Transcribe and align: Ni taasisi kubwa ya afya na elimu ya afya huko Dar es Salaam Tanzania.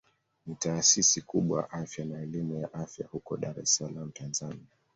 Ni 0.45 0.55
taasisi 0.55 1.21
kubwa 1.21 1.61
ya 1.61 1.69
afya 1.71 2.05
na 2.05 2.21
elimu 2.21 2.59
ya 2.59 2.73
afya 2.73 3.05
huko 3.11 3.37
Dar 3.37 3.59
es 3.59 3.75
Salaam 3.75 4.11
Tanzania. 4.11 4.67